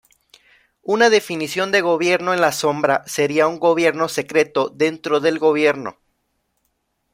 [0.81, 5.99] Una definición de gobierno en la sombra sería un "gobierno secreto dentro del gobierno".